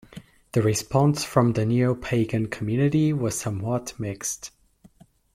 The 0.53 0.63
response 0.63 1.23
from 1.23 1.53
the 1.53 1.61
Neopagan 1.61 2.49
community 2.49 3.13
was 3.13 3.39
somewhat 3.39 3.93
mixed. 3.99 4.49